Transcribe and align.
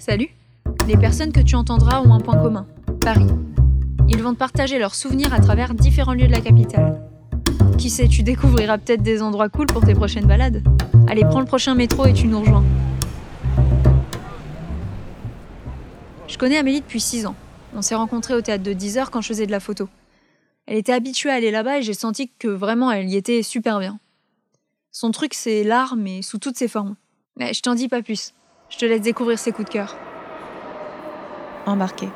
Salut 0.00 0.30
Les 0.88 0.96
personnes 0.96 1.30
que 1.30 1.40
tu 1.40 1.56
entendras 1.56 2.00
ont 2.00 2.14
un 2.14 2.20
point 2.20 2.40
commun, 2.42 2.66
Paris. 3.02 3.26
Ils 4.08 4.22
vont 4.22 4.32
te 4.32 4.38
partager 4.38 4.78
leurs 4.78 4.94
souvenirs 4.94 5.34
à 5.34 5.40
travers 5.40 5.74
différents 5.74 6.14
lieux 6.14 6.26
de 6.26 6.32
la 6.32 6.40
capitale. 6.40 7.06
Qui 7.76 7.90
sait, 7.90 8.08
tu 8.08 8.22
découvriras 8.22 8.78
peut-être 8.78 9.02
des 9.02 9.20
endroits 9.20 9.50
cool 9.50 9.66
pour 9.66 9.84
tes 9.84 9.92
prochaines 9.92 10.24
balades. 10.24 10.62
Allez, 11.06 11.20
prends 11.28 11.40
le 11.40 11.46
prochain 11.46 11.74
métro 11.74 12.06
et 12.06 12.14
tu 12.14 12.28
nous 12.28 12.40
rejoins. 12.40 12.64
Je 16.28 16.38
connais 16.38 16.56
Amélie 16.56 16.80
depuis 16.80 17.00
6 17.00 17.26
ans. 17.26 17.36
On 17.76 17.82
s'est 17.82 17.94
rencontrés 17.94 18.32
au 18.32 18.40
théâtre 18.40 18.64
de 18.64 18.72
10 18.72 18.96
heures 18.96 19.10
quand 19.10 19.20
je 19.20 19.28
faisais 19.28 19.44
de 19.44 19.52
la 19.52 19.60
photo. 19.60 19.86
Elle 20.64 20.78
était 20.78 20.94
habituée 20.94 21.28
à 21.28 21.34
aller 21.34 21.50
là-bas 21.50 21.80
et 21.80 21.82
j'ai 21.82 21.92
senti 21.92 22.30
que 22.38 22.48
vraiment 22.48 22.90
elle 22.90 23.10
y 23.10 23.16
était 23.16 23.42
super 23.42 23.78
bien. 23.78 24.00
Son 24.92 25.10
truc, 25.10 25.34
c'est 25.34 25.62
l'art, 25.62 25.94
mais 25.94 26.22
sous 26.22 26.38
toutes 26.38 26.56
ses 26.56 26.68
formes. 26.68 26.96
Mais 27.36 27.52
je 27.52 27.60
t'en 27.60 27.74
dis 27.74 27.88
pas 27.88 28.00
plus. 28.00 28.32
Je 28.70 28.78
te 28.78 28.84
laisse 28.84 29.02
découvrir 29.02 29.38
ses 29.38 29.52
coups 29.52 29.68
de 29.68 29.72
cœur. 29.72 29.96
Embarqué. 31.66 32.08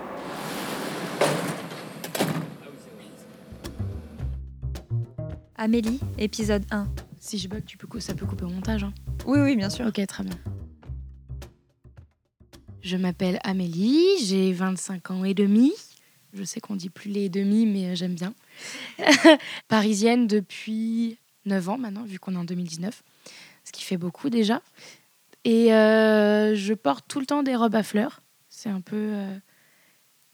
Amélie, 5.56 6.00
épisode 6.18 6.64
1. 6.70 6.88
Si 7.20 7.38
je 7.38 7.48
bug, 7.48 7.64
tu 7.64 7.76
peux, 7.78 8.00
ça 8.00 8.14
peut 8.14 8.26
couper 8.26 8.44
au 8.44 8.48
montage. 8.50 8.84
hein. 8.84 8.92
Oui, 9.26 9.38
oui, 9.40 9.56
bien 9.56 9.70
sûr. 9.70 9.86
Ok, 9.86 10.04
très 10.06 10.24
bien. 10.24 10.36
Je 12.82 12.96
m'appelle 12.96 13.38
Amélie, 13.44 14.04
j'ai 14.24 14.52
25 14.52 15.10
ans 15.10 15.24
et 15.24 15.32
demi. 15.32 15.72
Je 16.34 16.42
sais 16.44 16.60
qu'on 16.60 16.76
dit 16.76 16.90
plus 16.90 17.10
les 17.10 17.24
et 17.24 17.28
demi, 17.28 17.64
mais 17.64 17.86
euh, 17.86 17.94
j'aime 17.94 18.14
bien. 18.14 18.34
Parisienne 19.68 20.26
depuis 20.26 21.16
9 21.46 21.68
ans 21.70 21.78
maintenant, 21.78 22.02
vu 22.02 22.18
qu'on 22.18 22.34
est 22.34 22.38
en 22.38 22.44
2019. 22.44 23.02
Ce 23.64 23.72
qui 23.72 23.84
fait 23.84 23.96
beaucoup 23.96 24.28
déjà. 24.28 24.60
Et 25.44 25.74
euh, 25.74 26.54
je 26.54 26.72
porte 26.74 27.06
tout 27.08 27.20
le 27.20 27.26
temps 27.26 27.42
des 27.42 27.54
robes 27.56 27.74
à 27.74 27.82
fleurs. 27.82 28.22
C'est 28.48 28.70
un 28.70 28.80
peu... 28.80 28.96
euh, 28.96 29.36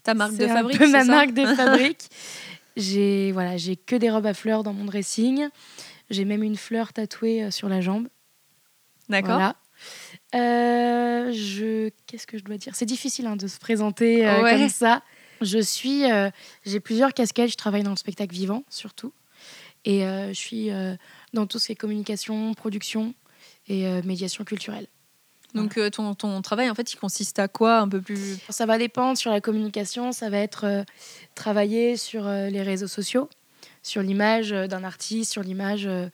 Ta 0.02 0.14
marque 0.14 0.32
de 0.32 0.38
c'est 0.44 0.50
un 0.50 0.54
fabrique, 0.54 0.78
peu 0.78 0.88
ma 0.90 1.04
ça 1.04 1.10
marque 1.12 1.32
de 1.32 1.44
fabrique. 1.54 2.08
J'ai 2.76 3.32
voilà, 3.32 3.56
j'ai 3.56 3.76
que 3.76 3.96
des 3.96 4.08
robes 4.10 4.26
à 4.26 4.34
fleurs 4.34 4.62
dans 4.62 4.72
mon 4.72 4.84
dressing. 4.84 5.48
J'ai 6.10 6.24
même 6.24 6.42
une 6.42 6.56
fleur 6.56 6.92
tatouée 6.92 7.44
euh, 7.44 7.50
sur 7.50 7.68
la 7.68 7.80
jambe. 7.80 8.08
D'accord. 9.08 9.34
Voilà. 9.34 9.56
Euh, 10.34 11.32
je 11.32 11.90
qu'est-ce 12.06 12.26
que 12.26 12.38
je 12.38 12.44
dois 12.44 12.56
dire? 12.56 12.74
C'est 12.76 12.86
difficile 12.86 13.26
hein, 13.26 13.36
de 13.36 13.46
se 13.48 13.58
présenter 13.58 14.26
euh, 14.26 14.42
Ouais. 14.42 14.52
comme 14.58 14.68
ça. 14.68 15.02
Je 15.40 15.58
suis 15.58 16.10
euh, 16.10 16.30
j'ai 16.64 16.80
plusieurs 16.80 17.14
casquettes, 17.14 17.50
je 17.50 17.56
travaille 17.56 17.82
dans 17.82 17.90
le 17.90 17.96
spectacle 17.96 18.34
vivant 18.34 18.62
surtout 18.68 19.12
et 19.86 20.00
je 20.02 20.34
suis 20.34 20.68
dans 21.32 21.46
tout 21.46 21.58
ce 21.58 21.66
qui 21.66 21.72
est 21.72 21.76
communication, 21.76 22.52
production 22.52 23.14
et 23.66 23.86
médiation 24.02 24.44
culturelle. 24.44 24.86
Donc 25.54 25.78
euh, 25.78 25.90
ton, 25.90 26.14
ton 26.14 26.40
travail, 26.42 26.70
en 26.70 26.74
fait, 26.74 26.92
il 26.92 26.96
consiste 26.96 27.38
à 27.38 27.48
quoi 27.48 27.78
un 27.78 27.88
peu 27.88 28.00
plus 28.00 28.38
Ça 28.48 28.66
va 28.66 28.78
dépendre 28.78 29.16
sur 29.18 29.30
la 29.30 29.40
communication, 29.40 30.12
ça 30.12 30.30
va 30.30 30.38
être 30.38 30.64
euh, 30.64 30.82
travailler 31.34 31.96
sur 31.96 32.26
euh, 32.26 32.48
les 32.48 32.62
réseaux 32.62 32.86
sociaux, 32.88 33.28
sur 33.82 34.02
l'image 34.02 34.52
euh, 34.52 34.66
d'un 34.66 34.84
artiste, 34.84 35.32
sur 35.32 35.42
l'image 35.42 35.86
euh, 35.86 36.08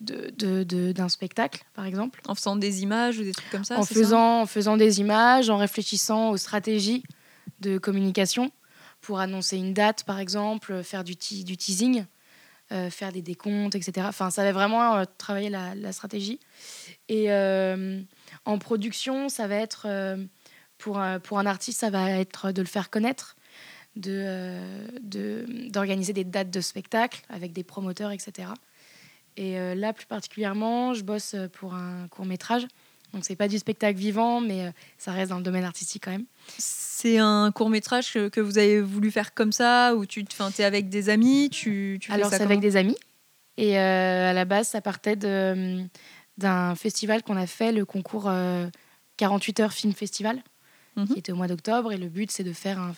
de- 0.00 0.32
de- 0.36 0.64
de- 0.64 0.92
d'un 0.92 1.08
spectacle, 1.08 1.62
par 1.74 1.84
exemple. 1.86 2.20
En 2.26 2.34
faisant 2.34 2.56
des 2.56 2.82
images 2.82 3.18
ou 3.18 3.22
des 3.22 3.32
trucs 3.32 3.50
comme 3.50 3.64
ça 3.64 3.78
en, 3.78 3.82
ça 3.84 3.94
faisant, 3.94 4.40
en 4.42 4.46
faisant 4.46 4.76
des 4.76 5.00
images, 5.00 5.48
en 5.50 5.58
réfléchissant 5.58 6.30
aux 6.30 6.36
stratégies 6.36 7.02
de 7.60 7.78
communication 7.78 8.50
pour 9.00 9.20
annoncer 9.20 9.56
une 9.58 9.74
date, 9.74 10.04
par 10.04 10.18
exemple, 10.18 10.82
faire 10.82 11.04
du, 11.04 11.16
te- 11.16 11.42
du 11.44 11.56
teasing, 11.56 12.04
euh, 12.72 12.88
faire 12.88 13.12
des 13.12 13.20
décomptes, 13.20 13.74
etc. 13.74 14.06
Enfin, 14.08 14.30
ça 14.30 14.42
va 14.44 14.52
vraiment 14.52 14.96
euh, 14.96 15.04
travailler 15.18 15.50
la, 15.50 15.92
stratégie. 15.92 16.40
Et 17.08 17.30
euh, 17.30 18.00
en 18.46 18.58
production, 18.58 19.28
ça 19.28 19.46
va 19.46 19.56
être, 19.56 20.16
pour, 20.78 20.98
un, 20.98 21.20
pour 21.20 21.38
un 21.38 21.46
artiste, 21.46 21.80
ça 21.80 21.90
va 21.90 22.10
être 22.10 22.50
de 22.50 22.62
le 22.62 22.68
faire 22.68 22.88
connaître, 22.88 23.36
euh, 24.06 24.88
de- 25.02 25.68
d'organiser 25.68 26.14
des 26.14 26.24
dates 26.24 26.50
de 26.50 26.60
spectacle 26.62 27.22
avec 27.28 27.52
des 27.52 27.62
promoteurs, 27.62 28.10
etc. 28.10 28.48
Et 29.36 29.56
là, 29.74 29.92
plus 29.92 30.06
particulièrement, 30.06 30.92
je 30.92 31.02
bosse 31.02 31.36
pour 31.54 31.74
un 31.74 32.06
court 32.08 32.26
métrage. 32.26 32.66
Donc, 33.12 33.24
c'est 33.24 33.36
pas 33.36 33.48
du 33.48 33.58
spectacle 33.58 33.98
vivant, 33.98 34.40
mais 34.40 34.66
euh, 34.66 34.70
ça 34.98 35.12
reste 35.12 35.30
dans 35.30 35.36
le 35.36 35.42
domaine 35.42 35.64
artistique 35.64 36.04
quand 36.04 36.10
même. 36.10 36.24
C'est 36.58 37.18
un 37.18 37.50
court 37.52 37.68
métrage 37.68 38.12
que, 38.12 38.28
que 38.28 38.40
vous 38.40 38.58
avez 38.58 38.80
voulu 38.80 39.10
faire 39.10 39.34
comme 39.34 39.52
ça, 39.52 39.94
où 39.94 40.06
tu 40.06 40.24
es 40.58 40.64
avec 40.64 40.88
des 40.88 41.08
amis, 41.10 41.50
tu, 41.50 41.98
tu 42.00 42.08
fais 42.08 42.14
Alors, 42.14 42.30
c'est 42.30 42.40
avec 42.42 42.60
des 42.60 42.76
amis. 42.76 42.96
Et 43.58 43.78
euh, 43.78 44.30
à 44.30 44.32
la 44.32 44.44
base, 44.46 44.68
ça 44.68 44.80
partait 44.80 45.16
de, 45.16 45.84
d'un 46.38 46.74
festival 46.74 47.22
qu'on 47.22 47.36
a 47.36 47.46
fait, 47.46 47.70
le 47.72 47.84
concours 47.84 48.28
euh, 48.28 48.66
48 49.18 49.60
heures 49.60 49.72
film 49.72 49.92
festival, 49.92 50.42
Mhm. 50.96 51.06
qui 51.08 51.18
était 51.18 51.32
au 51.32 51.36
mois 51.36 51.46
d'octobre. 51.48 51.92
Et 51.92 51.96
le 51.96 52.08
but, 52.08 52.30
c'est 52.30 52.44
de 52.44 52.52
faire 52.52 52.78
un, 52.78 52.94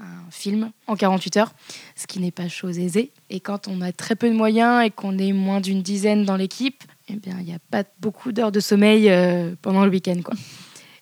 un 0.00 0.30
film 0.30 0.70
en 0.86 0.96
48 0.96 1.36
heures, 1.38 1.52
ce 1.96 2.06
qui 2.06 2.20
n'est 2.20 2.30
pas 2.30 2.48
chose 2.48 2.78
aisée. 2.78 3.12
Et 3.30 3.40
quand 3.40 3.68
on 3.68 3.80
a 3.80 3.92
très 3.92 4.14
peu 4.14 4.28
de 4.28 4.34
moyens 4.34 4.84
et 4.84 4.90
qu'on 4.90 5.18
est 5.18 5.32
moins 5.32 5.60
d'une 5.60 5.82
dizaine 5.82 6.24
dans 6.24 6.36
l'équipe, 6.36 6.84
eh 7.08 7.16
bien, 7.16 7.36
il 7.40 7.46
n'y 7.46 7.54
a 7.54 7.58
pas 7.70 7.84
beaucoup 8.00 8.32
d'heures 8.32 8.52
de 8.52 8.60
sommeil 8.60 9.10
euh, 9.10 9.54
pendant 9.62 9.84
le 9.84 9.90
week-end, 9.90 10.20
quoi. 10.22 10.34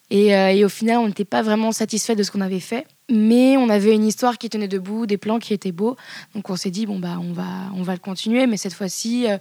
Et, 0.09 0.37
euh, 0.37 0.51
et 0.51 0.65
au 0.65 0.69
final, 0.69 0.99
on 0.99 1.09
n'était 1.09 1.25
pas 1.25 1.43
vraiment 1.43 1.73
satisfait 1.73 2.15
de 2.15 2.23
ce 2.23 2.31
qu'on 2.31 2.41
avait 2.41 2.61
fait, 2.61 2.87
mais 3.11 3.57
on 3.57 3.69
avait 3.69 3.93
une 3.93 4.05
histoire 4.05 4.39
qui 4.39 4.49
tenait 4.49 4.69
debout, 4.69 5.05
des 5.05 5.17
plans 5.17 5.41
qui 5.41 5.53
étaient 5.53 5.73
beaux. 5.73 5.97
Donc 6.33 6.49
on 6.49 6.55
s'est 6.55 6.71
dit 6.71 6.87
bon 6.87 7.01
bah 7.01 7.19
on 7.21 7.33
va 7.33 7.73
on 7.75 7.83
va 7.83 7.93
le 7.95 7.99
continuer, 7.99 8.47
mais 8.47 8.57
cette 8.57 8.73
fois-ci 8.73 9.27
euh, 9.29 9.37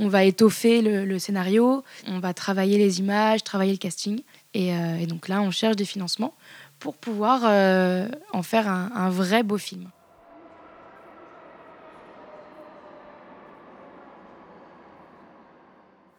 on 0.00 0.08
va 0.08 0.24
étoffer 0.24 0.82
le, 0.82 1.18
scénario, 1.20 1.84
on 2.08 2.18
va 2.18 2.34
travailler 2.34 2.78
les 2.78 2.98
images, 2.98 3.44
travailler 3.44 3.70
le 3.70 3.78
casting, 3.78 4.22
et 4.54 4.72
donc 5.06 5.28
là 5.28 5.40
on 5.40 5.52
cherche 5.52 5.76
des 5.76 5.84
financements 5.84 6.34
pour 6.78 6.96
pouvoir 6.96 7.42
euh, 7.44 8.08
en 8.32 8.42
faire 8.42 8.68
un, 8.68 9.10
vrai 9.10 9.42
beau 9.42 9.58
film. 9.58 9.90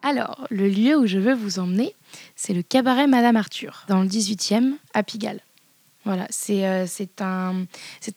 Alors, 0.02 0.48
le 0.50 0.68
lieu 0.68 0.98
où 0.98 1.06
je 1.06 1.18
veux 1.18 1.34
vous 1.34 1.60
emmener, 1.60 1.94
c'est 2.36 2.54
le 2.54 2.64
cabaret 2.64 3.08
Madame 3.08 3.36
Arthur, 3.36 3.86
dans 3.88 4.02
le 4.02 4.08
18e, 4.08 4.74
à 4.94 5.04
Pigalle. 5.04 5.42
Voilà, 6.06 6.26
c'est 6.30 6.66
euh, 6.66 6.86
un, 7.20 7.66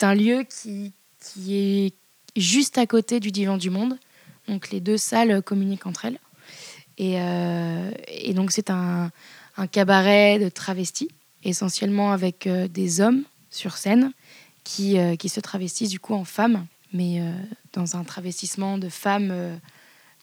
un 0.01 0.15
lieu 0.15 0.45
qui, 0.45 0.93
qui 1.21 1.57
est 1.57 1.95
juste 2.37 2.79
à 2.79 2.87
côté 2.87 3.21
du 3.21 3.31
Divan 3.31 3.57
du 3.57 3.71
Monde. 3.71 3.99
Donc, 4.49 4.71
les 4.71 4.81
deux 4.81 4.97
salles 4.97 5.43
communiquent 5.43 5.87
entre 5.87 6.07
elles. 6.07 6.19
Et, 6.99 7.21
euh, 7.21 7.91
et 8.09 8.33
donc, 8.33 8.53
c'est 8.53 8.71
un, 8.71 9.11
un 9.57 9.67
cabaret 9.67 10.39
de 10.39 10.49
travestis, 10.49 11.09
essentiellement 11.45 12.13
avec 12.13 12.47
euh, 12.47 12.69
des 12.69 13.01
hommes 13.01 13.23
sur 13.51 13.77
scène 13.77 14.13
qui, 14.65 14.99
euh, 14.99 15.17
qui 15.17 15.29
se 15.29 15.41
travestissent 15.41 15.91
du 15.91 16.01
coup 16.01 16.15
en 16.15 16.25
femmes, 16.25 16.67
mais 16.93 17.21
euh, 17.21 17.33
dans 17.73 17.97
un 17.97 18.05
travestissement 18.05 18.79
de 18.79 18.89
femmes 18.89 19.59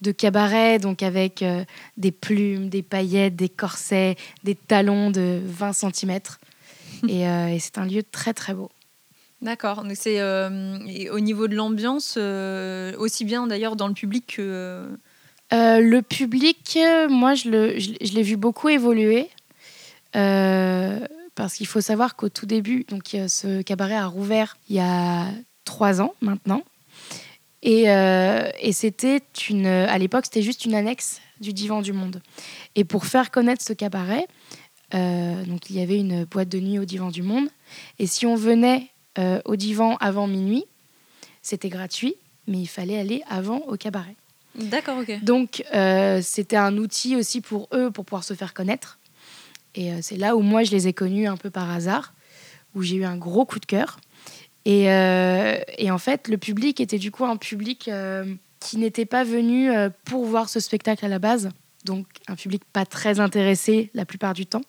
de 0.01 0.11
cabaret, 0.13 0.79
donc 0.79 1.03
avec 1.03 1.41
euh, 1.41 1.65
des 1.97 2.11
plumes, 2.11 2.69
des 2.69 2.81
paillettes, 2.83 3.35
des 3.35 3.49
corsets, 3.49 4.15
des 4.45 4.55
talons 4.55 5.11
de 5.11 5.41
20 5.45 5.73
cm. 5.73 6.19
et 7.09 7.27
euh, 7.27 7.47
et 7.49 7.59
c'est 7.59 7.77
un 7.77 7.85
lieu 7.85 8.01
très 8.03 8.33
très 8.33 8.53
beau. 8.53 8.69
D'accord. 9.41 9.83
Donc 9.83 9.93
c'est 9.95 10.19
euh, 10.21 10.79
au 11.11 11.19
niveau 11.19 11.47
de 11.47 11.55
l'ambiance, 11.55 12.17
aussi 12.97 13.25
bien 13.25 13.47
d'ailleurs 13.47 13.75
dans 13.75 13.87
le 13.87 13.93
public 13.93 14.35
que. 14.37 14.87
le 15.51 15.99
public, 16.01 16.77
moi, 17.09 17.33
je, 17.35 17.49
le- 17.49 17.79
je, 17.79 17.91
je 18.01 18.13
l'ai 18.13 18.23
vu 18.23 18.35
beaucoup 18.37 18.69
évoluer. 18.69 19.29
Euh, 20.15 20.99
parce 21.35 21.53
qu'il 21.55 21.67
faut 21.67 21.81
savoir 21.81 22.15
qu'au 22.15 22.29
tout 22.29 22.45
début, 22.45 22.85
donc, 22.89 23.15
ce 23.27 23.61
cabaret 23.61 23.95
a 23.95 24.07
rouvert 24.07 24.57
il 24.69 24.75
y 24.75 24.79
a 24.79 25.27
trois 25.63 26.01
ans 26.01 26.13
maintenant. 26.21 26.63
Et, 27.61 27.89
euh, 27.89 28.49
et 28.59 28.71
c'était 28.71 29.21
une. 29.49 29.65
À 29.65 29.97
l'époque, 29.97 30.25
c'était 30.25 30.41
juste 30.41 30.65
une 30.65 30.75
annexe 30.75 31.21
du 31.39 31.53
Divan 31.53 31.81
du 31.81 31.93
Monde. 31.93 32.21
Et 32.75 32.83
pour 32.83 33.05
faire 33.05 33.31
connaître 33.31 33.63
ce 33.63 33.73
cabaret, 33.73 34.27
euh, 34.93 35.43
donc, 35.45 35.69
il 35.69 35.77
y 35.77 35.81
avait 35.81 35.97
une 35.97 36.25
boîte 36.25 36.49
de 36.49 36.59
nuit 36.59 36.79
au 36.79 36.85
Divan 36.85 37.09
du 37.09 37.21
Monde. 37.21 37.47
Et 37.99 38.07
si 38.07 38.25
on 38.25 38.35
venait 38.35 38.87
euh, 39.17 39.41
au 39.45 39.55
Divan 39.55 39.97
avant 39.99 40.27
minuit, 40.27 40.65
c'était 41.41 41.69
gratuit, 41.69 42.15
mais 42.47 42.59
il 42.59 42.67
fallait 42.67 42.97
aller 42.97 43.21
avant 43.29 43.59
au 43.67 43.75
cabaret. 43.75 44.15
D'accord, 44.55 44.97
ok. 44.99 45.23
Donc, 45.23 45.63
c'était 46.21 46.57
un 46.57 46.77
outil 46.77 47.15
aussi 47.15 47.39
pour 47.39 47.67
eux 47.73 47.91
pour 47.91 48.05
pouvoir 48.05 48.23
se 48.23 48.33
faire 48.33 48.53
connaître. 48.53 48.99
Et 49.75 49.91
euh, 49.91 49.99
c'est 50.01 50.17
là 50.17 50.35
où 50.35 50.41
moi, 50.41 50.63
je 50.63 50.71
les 50.71 50.87
ai 50.87 50.93
connus 50.93 51.27
un 51.27 51.37
peu 51.37 51.49
par 51.49 51.69
hasard, 51.69 52.13
où 52.75 52.81
j'ai 52.81 52.95
eu 52.97 53.05
un 53.05 53.17
gros 53.17 53.45
coup 53.45 53.59
de 53.59 53.65
cœur. 53.65 53.99
Et, 54.65 54.91
euh, 54.91 55.57
et 55.77 55.89
en 55.91 55.97
fait, 55.97 56.27
le 56.27 56.37
public 56.37 56.79
était 56.79 56.97
du 56.97 57.11
coup 57.11 57.25
un 57.25 57.37
public 57.37 57.87
euh, 57.87 58.25
qui 58.59 58.77
n'était 58.77 59.05
pas 59.05 59.23
venu 59.23 59.69
pour 60.03 60.25
voir 60.25 60.49
ce 60.49 60.59
spectacle 60.59 61.05
à 61.05 61.07
la 61.07 61.19
base. 61.19 61.49
Donc, 61.85 62.07
un 62.27 62.35
public 62.35 62.63
pas 62.73 62.85
très 62.85 63.19
intéressé 63.19 63.89
la 63.93 64.05
plupart 64.05 64.33
du 64.33 64.45
temps. 64.45 64.61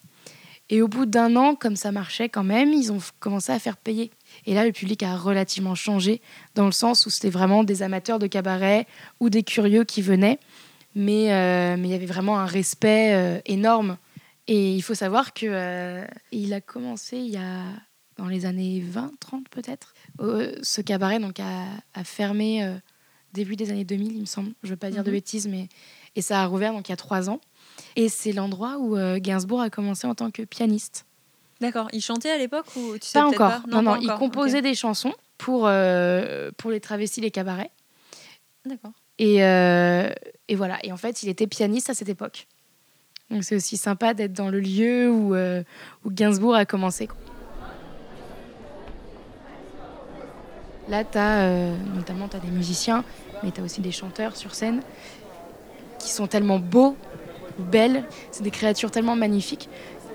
Et 0.73 0.81
au 0.81 0.87
bout 0.87 1.05
d'un 1.05 1.35
an, 1.35 1.57
comme 1.57 1.75
ça 1.75 1.91
marchait 1.91 2.29
quand 2.29 2.45
même, 2.45 2.73
ils 2.73 2.93
ont 2.93 2.99
commencé 3.19 3.51
à 3.51 3.59
faire 3.59 3.77
payer. 3.77 4.13
Et 4.47 4.55
là, 4.55 4.65
le 4.65 4.71
public 4.71 5.03
a 5.03 5.17
relativement 5.17 5.75
changé, 5.75 6.21
dans 6.55 6.67
le 6.67 6.73
sens 6.73 7.07
où 7.07 7.11
c'était 7.11 7.31
vraiment 7.31 7.65
des 7.65 7.83
amateurs 7.83 8.21
de 8.21 8.29
cabaret 8.29 8.87
ou 9.19 9.29
des 9.29 9.43
curieux 9.43 9.83
qui 9.83 10.01
venaient. 10.01 10.39
Mais 10.95 11.33
euh, 11.33 11.75
il 11.77 11.87
y 11.91 11.95
avait 11.95 12.07
vraiment 12.07 12.39
un 12.39 12.47
respect 12.47 13.43
énorme. 13.47 13.97
Et 14.53 14.75
il 14.75 14.83
faut 14.83 14.95
savoir 14.95 15.33
que 15.33 15.47
euh, 15.47 16.05
il 16.33 16.53
a 16.53 16.61
commencé 16.61 17.17
il 17.17 17.29
y 17.31 17.37
a 17.37 17.63
dans 18.17 18.27
les 18.27 18.47
années 18.47 18.81
20, 18.85 19.13
30 19.21 19.49
peut-être. 19.49 19.95
Euh, 20.21 20.55
ce 20.63 20.81
cabaret 20.81 21.21
donc 21.21 21.39
a, 21.39 21.67
a 21.95 22.03
fermé 22.05 22.65
euh, 22.65 22.75
début 23.33 23.55
des 23.55 23.71
années 23.71 23.85
2000, 23.85 24.13
il 24.13 24.21
me 24.23 24.27
semble. 24.27 24.51
Je 24.65 24.71
veux 24.71 24.77
pas 24.77 24.91
dire 24.91 25.05
de 25.05 25.11
Mhm. 25.11 25.15
bêtises, 25.17 25.47
mais 25.47 25.69
et 26.17 26.21
ça 26.23 26.43
a 26.43 26.47
rouvert 26.47 26.73
donc 26.73 26.89
il 26.89 26.91
y 26.91 26.93
a 26.93 26.97
trois 26.97 27.31
ans. 27.31 27.41
Et 27.95 28.09
c'est 28.09 28.33
l'endroit 28.33 28.79
où 28.79 28.97
Gainsbourg 29.21 29.61
a 29.61 29.71
commencé 29.71 30.07
en 30.09 30.15
tant 30.17 30.31
que 30.33 30.43
pianiste. 30.43 31.07
D'accord. 31.61 31.89
Il 31.93 32.01
chantait 32.03 32.31
à 32.31 32.37
l'époque 32.39 32.67
ou 32.75 32.99
tu 32.99 33.07
sais 33.07 33.21
Pas 33.21 33.27
encore. 33.27 33.49
pas? 33.51 33.63
Non, 33.69 33.83
non, 33.83 33.93
pas 33.93 33.99
il 34.01 34.07
encore. 34.11 34.19
composait 34.19 34.63
des 34.63 34.75
chansons 34.75 35.15
pour, 35.39 35.61
pour 36.57 36.71
les 36.73 36.81
travestis, 36.81 37.21
les 37.21 37.31
cabarets. 37.31 37.71
D'accord. 38.65 38.93
Et, 39.19 39.37
et 39.37 40.55
voilà. 40.57 40.79
Et 40.85 40.91
en 40.93 40.97
fait, 40.97 41.23
il 41.23 41.29
était 41.29 41.47
pianiste 41.47 41.89
à 41.91 41.95
cette 41.95 42.09
époque. 42.09 42.49
Donc 43.31 43.45
c'est 43.45 43.57
aussi 43.57 43.77
sympa 43.77 44.15
d'être 44.15 44.33
dans 44.33 44.49
le 44.49 44.61
lieu 44.61 45.11
où, 45.11 45.35
euh, 45.35 45.63
Gainsbourg 46.07 46.55
a 46.55 46.65
commencé. 46.65 47.09
Là, 50.89 51.05
tu 51.05 51.19
as 51.19 51.77
notamment 51.95 52.27
t'as 52.27 52.41
des 52.41 52.51
musiciens, 52.51 53.05
mais 53.45 53.53
tu 53.53 53.61
as 53.61 53.65
aussi 53.65 53.81
des 53.81 53.93
chanteurs 53.93 54.37
sur 54.37 54.55
scène 54.55 54.81
qui 56.01 56.11
sont 56.11 56.27
tellement 56.27 56.59
beaux, 56.59 56.97
belles. 57.59 58.05
C'est 58.33 58.43
des 58.43 58.51
créatures 58.51 58.91
tellement 58.91 59.15
magnifiques 59.15 59.69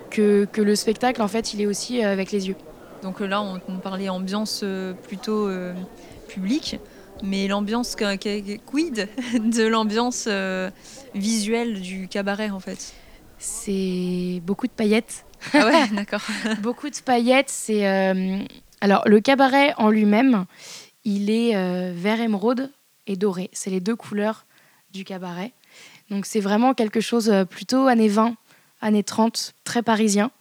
que, 0.10 0.62
le 0.62 0.76
spectacle, 0.76 1.22
en 1.22 1.28
fait, 1.28 1.54
il 1.54 1.62
est 1.62 1.66
aussi 1.66 2.04
euh, 2.04 2.12
avec 2.12 2.32
les 2.32 2.48
yeux. 2.48 2.56
Donc 3.04 3.22
euh, 3.22 3.28
là, 3.28 3.42
on, 3.42 3.78
parlait 3.78 4.10
ambiance 4.10 4.62
euh, 4.64 4.94
plutôt 4.94 5.48
euh, 5.48 5.74
publique, 6.28 6.80
mais 7.24 7.48
l'ambiance 7.48 7.96
quid 7.96 9.08
de 9.34 9.68
l'ambiance 9.68 10.26
euh, 10.28 10.70
visuelle 11.14 11.82
du 11.82 12.08
cabaret 12.08 12.50
en 12.50 12.60
fait? 12.60 12.94
C'est 13.38 14.42
beaucoup 14.44 14.68
de 14.68 14.72
paillettes. 14.72 15.26
Ah 15.54 15.66
ouais, 15.66 15.88
d'accord. 15.92 16.22
beaucoup 16.62 16.90
de 16.90 16.98
paillettes. 16.98 17.50
C'est 17.50 17.88
euh, 17.88 18.40
alors 18.82 19.04
le 19.08 19.20
cabaret 19.20 19.74
en 19.78 19.90
lui-même, 19.90 20.46
il 21.04 21.30
est 21.30 21.56
euh, 21.56 21.92
vert 21.96 22.20
émeraude 22.20 22.72
et 23.08 23.16
doré. 23.16 23.50
C'est 23.54 23.70
les 23.70 23.80
deux 23.80 23.96
couleurs 23.96 24.46
du 24.92 25.04
cabaret. 25.04 25.54
Donc 26.10 26.26
c'est 26.26 26.40
vraiment 26.40 26.74
quelque 26.74 27.00
chose 27.00 27.30
euh, 27.30 27.46
plutôt 27.46 27.88
années 27.88 28.08
20, 28.08 28.36
années 28.82 29.04
30, 29.04 29.54
très 29.64 29.82
parisien. 29.82 30.32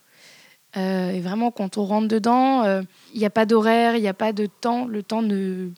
Euh, 0.77 1.11
et 1.11 1.21
vraiment 1.21 1.51
quand 1.51 1.77
on 1.77 1.85
rentre 1.85 2.07
dedans, 2.07 2.65
il 3.13 3.19
n'y 3.19 3.25
a 3.25 3.29
pas 3.29 3.45
d'horaire, 3.45 3.95
il 3.95 4.01
n'y 4.01 4.09
a 4.09 4.13
pas 4.13 4.33
de 4.33 4.45
temps. 4.45 4.85
Le 4.85 5.03
temps 5.03 5.21
ne 5.21 5.69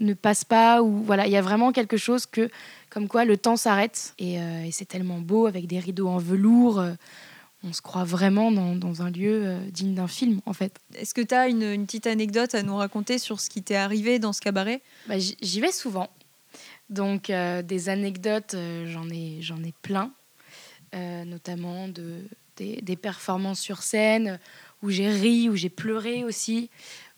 ne 0.00 0.14
passe 0.14 0.44
pas 0.44 0.82
ou 0.82 1.02
voilà, 1.02 1.26
il 1.26 1.32
y 1.32 1.36
a 1.36 1.42
vraiment 1.42 1.72
quelque 1.72 1.96
chose 1.96 2.26
que 2.26 2.50
comme 2.90 3.08
quoi 3.08 3.24
le 3.24 3.36
temps 3.36 3.56
s'arrête 3.56 4.14
et, 4.18 4.40
euh, 4.40 4.64
et 4.64 4.70
c'est 4.70 4.84
tellement 4.84 5.18
beau 5.18 5.46
avec 5.46 5.66
des 5.66 5.78
rideaux 5.78 6.08
en 6.08 6.18
velours. 6.18 6.78
euh, 6.80 6.92
on 7.64 7.72
se 7.72 7.82
croit 7.82 8.04
vraiment 8.04 8.52
dans, 8.52 8.76
dans 8.76 9.02
un 9.02 9.10
lieu 9.10 9.42
euh, 9.44 9.58
digne 9.72 9.94
d'un 9.94 10.06
film, 10.06 10.40
en 10.46 10.52
fait. 10.52 10.78
Est-ce 10.94 11.12
que 11.12 11.20
tu 11.20 11.34
as 11.34 11.48
une, 11.48 11.64
une 11.64 11.86
petite 11.86 12.06
anecdote 12.06 12.54
à 12.54 12.62
nous 12.62 12.76
raconter 12.76 13.18
sur 13.18 13.40
ce 13.40 13.50
qui 13.50 13.64
t'est 13.64 13.74
arrivé 13.74 14.20
dans 14.20 14.32
ce 14.32 14.40
cabaret? 14.40 14.80
Bah, 15.08 15.16
J'y 15.18 15.60
vais 15.60 15.72
souvent. 15.72 16.08
Donc, 16.88 17.30
des 17.30 17.88
anecdotes, 17.88 18.54
j'en 18.86 19.10
ai, 19.10 19.38
j'en 19.40 19.62
ai 19.64 19.74
plein. 19.82 20.12
Notamment 20.94 21.88
de, 21.88 22.20
des, 22.56 22.80
des 22.80 22.96
performances 22.96 23.60
sur 23.60 23.82
scène, 23.82 24.38
où 24.82 24.90
j'ai 24.90 25.10
ri, 25.10 25.48
où 25.48 25.56
j'ai 25.56 25.68
pleuré 25.68 26.24
aussi, 26.24 26.70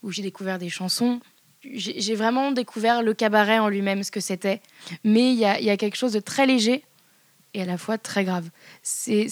où 0.03 0.11
j'ai 0.11 0.23
découvert 0.23 0.59
des 0.59 0.71
chansons. 0.71 1.21
J'ai 1.63 2.15
vraiment 2.15 2.53
découvert 2.53 3.03
le 3.03 3.13
cabaret 3.13 3.59
en 3.59 3.69
lui-même, 3.69 4.03
ce 4.03 4.11
que 4.11 4.21
c'était. 4.21 4.61
Mais 5.05 5.33
il 5.33 5.39
y 5.39 5.45
a, 5.45 5.61
y 5.61 5.71
a 5.71 5.77
quelque 5.77 5.97
chose 5.97 6.13
de 6.13 6.21
très 6.21 6.47
léger 6.47 6.85
et 7.55 7.63
à 7.63 7.65
la 7.67 7.77
fois 7.77 7.99
très 7.99 8.25
grave. 8.25 8.49
C'est 8.83 9.29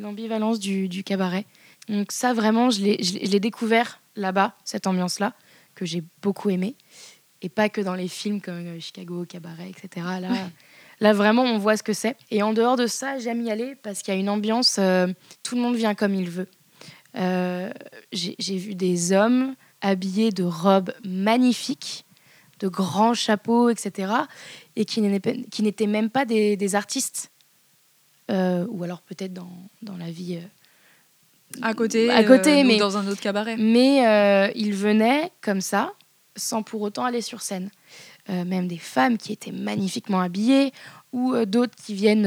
l'ambivalence 0.00 0.58
du, 0.58 0.88
du 0.88 1.04
cabaret. 1.04 1.46
Donc 1.88 2.12
ça, 2.12 2.34
vraiment, 2.34 2.70
je 2.70 2.82
l'ai 2.82 3.40
découvert 3.40 4.00
là-bas, 4.16 4.54
cette 4.64 4.86
ambiance-là, 4.86 5.32
que 5.74 5.86
j'ai 5.86 6.02
beaucoup 6.22 6.50
aimée. 6.50 6.74
Et 7.40 7.48
pas 7.48 7.68
que 7.68 7.80
dans 7.80 7.94
les 7.94 8.08
films 8.08 8.40
comme 8.40 8.66
euh, 8.66 8.80
Chicago, 8.80 9.24
Cabaret, 9.24 9.70
etc. 9.70 10.04
Là, 10.20 10.28
là, 10.98 11.12
vraiment, 11.12 11.44
on 11.44 11.56
voit 11.56 11.76
ce 11.76 11.84
que 11.84 11.92
c'est. 11.92 12.16
Et 12.32 12.42
en 12.42 12.52
dehors 12.52 12.74
de 12.76 12.88
ça, 12.88 13.20
j'aime 13.20 13.42
y 13.42 13.50
aller 13.52 13.76
parce 13.76 14.02
qu'il 14.02 14.12
y 14.12 14.16
a 14.16 14.20
une 14.20 14.28
ambiance, 14.28 14.76
euh, 14.80 15.06
tout 15.44 15.54
le 15.54 15.62
monde 15.62 15.76
vient 15.76 15.94
comme 15.94 16.16
il 16.16 16.28
veut. 16.28 16.48
Euh, 17.16 17.70
J'ai 18.10 18.34
j'ai 18.40 18.56
vu 18.56 18.74
des 18.74 19.12
hommes 19.12 19.54
habillés 19.80 20.30
de 20.30 20.44
robes 20.44 20.92
magnifiques, 21.04 22.04
de 22.60 22.68
grands 22.68 23.14
chapeaux, 23.14 23.68
etc. 23.70 24.12
Et 24.76 24.84
qui 24.84 25.00
n'étaient 25.00 25.86
même 25.86 26.10
pas 26.10 26.24
des, 26.24 26.56
des 26.56 26.74
artistes. 26.74 27.30
Euh, 28.30 28.66
ou 28.68 28.84
alors 28.84 29.00
peut-être 29.00 29.32
dans, 29.32 29.50
dans 29.82 29.96
la 29.96 30.10
vie. 30.10 30.36
euh, 30.36 31.62
À 31.62 31.72
côté, 31.74 32.10
À 32.10 32.22
côté, 32.24 32.60
euh, 32.60 32.64
mais- 32.66 32.76
dans 32.78 32.96
un 32.98 33.06
autre 33.08 33.20
cabaret. 33.20 33.56
mais 33.56 34.52
ils 34.54 34.74
venaient 34.74 35.30
comme 35.40 35.60
ça, 35.60 35.92
sans 36.36 36.62
pour 36.62 36.82
autant 36.82 37.04
aller 37.04 37.22
sur 37.22 37.40
scène. 37.42 37.70
Même 38.28 38.68
des 38.68 38.76
femmes 38.76 39.16
qui 39.16 39.32
étaient 39.32 39.52
magnifiquement 39.52 40.20
habillées, 40.20 40.72
ou 41.12 41.34
d'autres 41.46 41.74
qui 41.82 41.94
viennent 41.94 42.24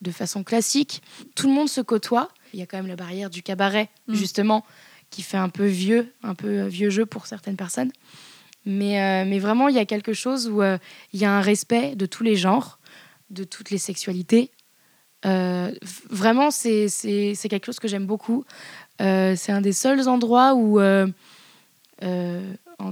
de 0.00 0.10
façon 0.10 0.42
classique. 0.42 1.02
Tout 1.34 1.48
le 1.48 1.52
monde 1.52 1.68
se 1.68 1.82
côtoie. 1.82 2.30
Il 2.54 2.58
y 2.58 2.62
a 2.62 2.66
quand 2.66 2.78
même 2.78 2.86
la 2.86 2.96
barrière 2.96 3.28
du 3.28 3.42
cabaret, 3.42 3.90
Mm. 4.08 4.14
justement, 4.14 4.64
qui 5.16 5.22
fait 5.22 5.38
un 5.38 5.48
peu 5.48 5.64
vieux, 5.64 6.12
un 6.22 6.34
peu 6.34 6.48
euh, 6.48 6.68
vieux 6.68 6.90
jeu 6.90 7.06
pour 7.06 7.26
certaines 7.26 7.56
personnes. 7.56 7.90
Mais, 8.66 9.00
euh, 9.00 9.24
mais 9.26 9.38
vraiment, 9.38 9.68
il 9.68 9.74
y 9.74 9.78
a 9.78 9.86
quelque 9.86 10.12
chose 10.12 10.46
où 10.46 10.60
euh, 10.60 10.76
il 11.14 11.20
y 11.20 11.24
a 11.24 11.32
un 11.32 11.40
respect 11.40 11.96
de 11.96 12.04
tous 12.04 12.22
les 12.22 12.36
genres, 12.36 12.78
de 13.30 13.42
toutes 13.42 13.70
les 13.70 13.78
sexualités. 13.78 14.50
Vraiment, 16.10 16.50
c'est 16.50 16.88
quelque 17.48 17.64
chose 17.64 17.80
que 17.80 17.88
j'aime 17.88 18.06
beaucoup. 18.06 18.44
C'est 19.00 19.50
un 19.50 19.60
des 19.60 19.72
seuls 19.72 20.06
endroits 20.06 20.54
où, 20.54 20.80
en 20.80 21.12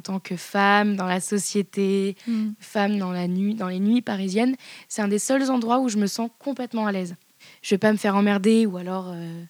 tant 0.03 0.19
que 0.19 0.37
femme 0.37 0.97
dans 0.97 1.06
la 1.06 1.21
société, 1.21 2.17
Mm. 2.26 2.53
femme 2.59 2.99
dans, 2.99 3.12
la 3.12 3.29
nuit, 3.29 3.55
dans 3.55 3.69
les 3.69 3.79
nuits 3.79 4.03
parisiennes, 4.03 4.56
c'est 4.88 5.03
un 5.03 5.09
des 5.09 5.21
seuls 5.21 5.49
endroits 5.50 5.79
où 5.79 5.88
je 5.88 5.99
me 5.99 6.09
sens 6.09 6.29
complètement 6.41 6.87
à 6.87 6.93
l'aise. 6.93 7.15
Je 7.62 7.75
vais 7.75 7.79
pas 7.79 7.93
me 7.93 7.99
faire 7.99 8.17
emmerder 8.17 8.67
ou 8.67 8.79
alors 8.79 9.12
euh, 9.15 9.44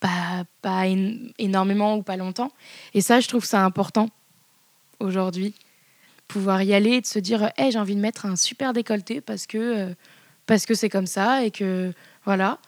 pas, 0.00 0.44
pas 0.62 0.86
én- 0.86 1.32
énormément 1.38 1.96
ou 1.96 2.02
pas 2.02 2.16
longtemps. 2.16 2.50
Et 2.94 3.00
ça, 3.00 3.20
je 3.20 3.28
trouve 3.28 3.44
ça 3.44 3.64
important 3.64 4.08
aujourd'hui. 5.00 5.54
Pouvoir 6.28 6.62
y 6.62 6.74
aller 6.74 6.90
et 6.94 7.00
de 7.00 7.06
se 7.06 7.18
dire 7.18 7.50
hey, 7.56 7.70
j'ai 7.70 7.78
envie 7.78 7.94
de 7.94 8.00
mettre 8.00 8.26
un 8.26 8.36
super 8.36 8.72
décolleté 8.72 9.20
parce 9.20 9.46
que 9.46 9.58
euh, 9.58 9.94
parce 10.46 10.66
que 10.66 10.74
c'est 10.74 10.88
comme 10.88 11.06
ça 11.06 11.44
et 11.44 11.50
que 11.50 11.92
voilà. 12.24 12.58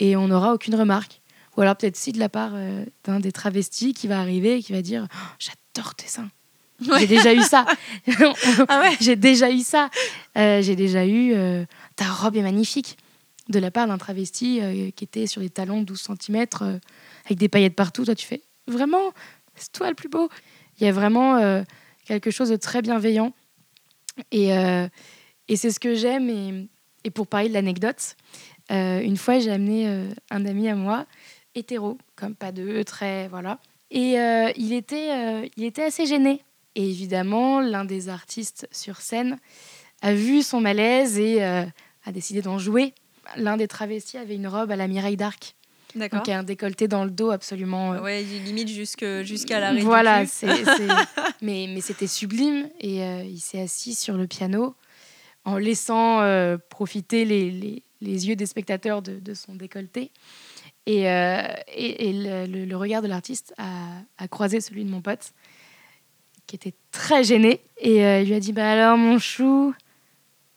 Et 0.00 0.16
on 0.16 0.28
n'aura 0.28 0.52
aucune 0.52 0.74
remarque. 0.74 1.20
Ou 1.56 1.60
alors 1.62 1.76
peut-être 1.76 1.96
si 1.96 2.10
de 2.12 2.18
la 2.18 2.28
part 2.28 2.50
euh, 2.54 2.84
d'un 3.04 3.20
des 3.20 3.30
travestis 3.30 3.94
qui 3.94 4.08
va 4.08 4.18
arriver 4.20 4.56
et 4.56 4.62
qui 4.62 4.72
va 4.72 4.82
dire 4.82 5.06
Oh, 5.12 5.16
j'adore 5.38 5.94
tes 5.94 6.08
seins. 6.08 6.30
J'ai 6.98 7.06
déjà 7.06 7.32
eu 7.32 7.42
ça. 7.42 7.64
Ah 8.68 8.80
ouais 8.80 8.96
J'ai 9.00 9.14
déjà 9.14 9.48
eu 9.50 9.60
ça. 9.60 9.88
Euh, 10.36 10.60
J'ai 10.60 10.74
déjà 10.74 11.06
eu 11.06 11.32
euh, 11.34 11.64
ta 11.94 12.06
robe 12.06 12.34
est 12.36 12.42
magnifique 12.42 12.96
de 13.48 13.58
la 13.58 13.70
part 13.70 13.86
d'un 13.86 13.98
travesti 13.98 14.60
euh, 14.60 14.90
qui 14.90 15.04
était 15.04 15.26
sur 15.26 15.40
des 15.40 15.50
talons 15.50 15.80
de 15.80 15.86
12 15.86 16.08
cm 16.20 16.46
avec 17.26 17.38
des 17.38 17.48
paillettes 17.48 17.76
partout. 17.76 18.04
Toi, 18.04 18.14
tu 18.14 18.26
fais 18.26 18.42
vraiment, 18.66 19.12
c'est 19.54 19.72
toi 19.72 19.88
le 19.88 19.94
plus 19.94 20.08
beau. 20.08 20.28
Il 20.78 20.84
y 20.84 20.88
a 20.88 20.92
vraiment 20.92 21.36
euh, 21.36 21.62
quelque 22.04 22.30
chose 22.30 22.48
de 22.48 22.56
très 22.56 22.82
bienveillant. 22.82 23.32
Et, 24.30 24.56
euh, 24.56 24.88
c'est 25.54 25.70
ce 25.70 25.80
que 25.80 25.94
j'aime. 25.94 26.28
Et, 26.30 26.68
et 27.04 27.10
pour 27.10 27.26
parler 27.26 27.48
de 27.48 27.54
l'anecdote, 27.54 28.16
euh, 28.70 29.00
une 29.00 29.16
fois, 29.16 29.38
j'ai 29.38 29.50
amené 29.50 29.88
euh, 29.88 30.08
un 30.30 30.46
ami 30.46 30.68
à 30.68 30.74
moi, 30.74 31.06
hétéro, 31.54 31.98
comme 32.16 32.34
pas 32.34 32.52
deux, 32.52 32.82
très. 32.84 33.28
Voilà. 33.28 33.58
Et 33.90 34.18
euh, 34.18 34.50
il, 34.56 34.72
était, 34.72 35.12
euh, 35.12 35.48
il 35.56 35.64
était 35.64 35.84
assez 35.84 36.06
gêné. 36.06 36.42
Et 36.74 36.88
évidemment, 36.88 37.60
l'un 37.60 37.84
des 37.84 38.08
artistes 38.08 38.66
sur 38.72 39.00
scène 39.00 39.38
a 40.02 40.14
vu 40.14 40.42
son 40.42 40.60
malaise 40.60 41.18
et 41.18 41.42
euh, 41.44 41.64
a 42.04 42.12
décidé 42.12 42.42
d'en 42.42 42.58
jouer. 42.58 42.94
L'un 43.36 43.56
des 43.56 43.68
travestis 43.68 44.16
avait 44.18 44.34
une 44.36 44.46
robe 44.48 44.70
à 44.70 44.76
la 44.76 44.86
Mireille 44.88 45.16
d'Arc, 45.16 45.54
D'accord. 45.94 46.20
donc 46.20 46.28
un 46.28 46.42
décolleté 46.42 46.88
dans 46.88 47.04
le 47.04 47.10
dos 47.10 47.30
absolument. 47.30 47.94
euh, 47.94 48.00
Ouais, 48.00 48.22
limite 48.22 48.68
jusque- 48.68 49.22
jusqu'à 49.22 49.60
l'arrêt 49.60 49.80
voilà, 49.80 50.26
c'est, 50.26 50.64
c'est- 50.64 50.88
mais, 51.42 51.66
mais 51.68 51.80
c'était 51.80 52.06
sublime. 52.06 52.68
Et 52.80 53.02
euh, 53.02 53.22
il 53.24 53.38
s'est 53.40 53.60
assis 53.60 53.94
sur 53.94 54.16
le 54.16 54.26
piano 54.26 54.74
en 55.44 55.56
laissant 55.58 56.20
euh, 56.22 56.56
profiter 56.70 57.24
les, 57.24 57.50
les- 57.50 57.82
les 58.00 58.28
yeux 58.28 58.36
des 58.36 58.46
spectateurs 58.46 59.00
de, 59.02 59.18
de 59.18 59.34
son 59.34 59.54
décolleté. 59.54 60.10
Et, 60.86 61.04
et, 61.04 62.08
et 62.08 62.12
le, 62.12 62.46
le- 62.46 62.64
le 62.66 62.76
regard 62.76 63.00
de 63.00 63.06
l'artiste 63.08 63.54
a, 63.56 64.00
a 64.18 64.28
croisé 64.28 64.60
celui 64.60 64.84
de 64.84 64.90
mon 64.90 65.00
pote, 65.00 65.32
qui 66.46 66.56
était 66.56 66.74
très 66.92 67.24
gêné. 67.24 67.60
Et 67.78 68.02
il 68.20 68.26
lui 68.28 68.34
a 68.34 68.40
dit 68.40 68.52
Bah 68.52 68.70
alors, 68.70 68.98
mon 68.98 69.18
chou, 69.18 69.72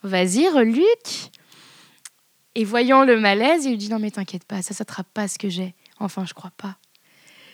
vas-y, 0.04 0.50
reluque. 0.50 1.32
Et 2.60 2.64
voyant 2.66 3.04
le 3.06 3.20
malaise, 3.20 3.66
il 3.66 3.70
lui 3.72 3.78
dit 3.78 3.90
Non, 3.90 4.00
mais 4.00 4.10
t'inquiète 4.12 4.44
pas, 4.44 4.62
ça 4.64 4.74
s'attrape 4.74 5.08
pas 5.14 5.28
ce 5.28 5.38
que 5.38 5.48
j'ai. 5.48 5.76
Enfin, 6.00 6.26
je 6.26 6.34
crois 6.34 6.52
pas. 6.58 6.76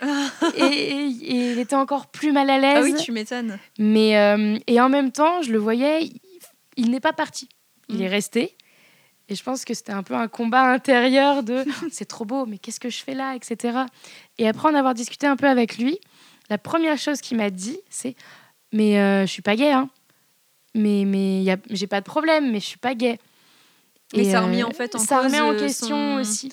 et, 0.56 0.64
et- 0.64 1.06
et 1.06 1.52
il 1.52 1.60
était 1.60 1.76
encore 1.76 2.08
plus 2.08 2.32
mal 2.32 2.50
à 2.50 2.58
l'aise. 2.58 2.78
Ah 2.78 2.82
oui, 2.82 2.96
tu 3.04 3.12
m'étonnes. 3.12 3.58
Mais 3.78 4.18
euh, 4.18 4.58
et 4.68 4.80
en 4.82 4.90
même 4.90 5.12
temps, 5.12 5.42
je 5.42 5.52
le 5.52 5.58
voyais, 5.58 6.04
il, 6.06 6.20
il 6.78 6.90
n'est 6.92 7.00
pas 7.00 7.14
parti. 7.14 7.48
Il 7.90 7.98
Mm. 7.98 8.02
est 8.02 8.08
resté. 8.08 8.56
Et 9.30 9.36
je 9.36 9.44
pense 9.44 9.64
que 9.66 9.74
c'était 9.74 9.92
un 9.94 10.04
peu 10.04 10.16
un 10.16 10.28
combat 10.28 10.64
intérieur 10.72 11.44
de 11.44 11.64
c'est 11.92 12.06
trop 12.06 12.26
beau, 12.26 12.46
mais 12.46 12.58
qu'est-ce 12.58 12.80
que 12.80 12.90
je 12.90 13.04
fais 13.04 13.14
là, 13.14 13.36
etc. 13.36 13.80
Et 14.38 14.48
après 14.48 14.70
en 14.70 14.74
avoir 14.74 14.94
discuté 14.94 15.28
un 15.28 15.36
peu 15.36 15.48
avec 15.48 15.78
lui, 15.78 15.98
la 16.50 16.58
première 16.58 16.98
chose 16.98 17.20
qu'il 17.22 17.38
m'a 17.38 17.50
dit, 17.50 17.78
c'est 17.90 18.16
mais 18.74 19.00
euh, 19.00 19.22
je 19.26 19.32
suis 19.32 19.42
pas 19.42 19.56
gay, 19.56 19.72
hein. 19.72 19.90
Mais 20.76 21.04
mais 21.06 21.44
j'ai 21.70 21.88
pas 21.88 22.00
de 22.02 22.06
problème, 22.06 22.52
mais 22.52 22.60
je 22.60 22.66
suis 22.66 22.80
pas 22.80 22.96
gay. 22.96 23.20
Et 24.14 24.32
ça 24.32 24.42
remet 24.42 24.64
en 24.64 24.72
fait 24.72 24.96
en 24.96 25.00
ça 25.00 25.22
remet 25.22 25.40
en 25.40 25.56
question 25.58 26.16
aussi 26.16 26.52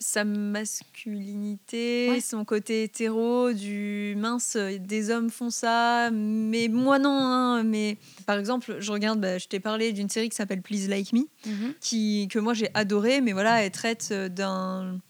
sa 0.00 0.24
masculinité, 0.24 2.20
son 2.20 2.44
côté 2.44 2.84
hétéro, 2.84 3.52
du 3.52 4.14
mince, 4.16 4.56
des 4.56 5.10
hommes 5.10 5.28
font 5.28 5.50
ça, 5.50 6.10
mais 6.12 6.68
moi 6.68 7.00
non. 7.00 7.10
Hein, 7.10 7.64
mais 7.64 7.98
par 8.24 8.38
exemple, 8.38 8.76
je 8.78 8.92
regarde, 8.92 9.20
bah, 9.20 9.38
je 9.38 9.48
t'ai 9.48 9.58
parlé 9.58 9.92
d'une 9.92 10.08
série 10.08 10.28
qui 10.28 10.36
s'appelle 10.36 10.62
Please 10.62 10.88
Like 10.88 11.12
Me, 11.12 11.22
mhm. 11.46 11.74
qui, 11.80 12.28
que 12.30 12.38
moi 12.38 12.54
j'ai 12.54 12.68
adoré, 12.74 13.20
mais 13.20 13.32
voilà, 13.32 13.64
elle 13.64 13.72
traite 13.72 14.12
d'un 14.12 15.00